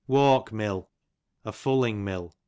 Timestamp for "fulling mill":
1.51-2.33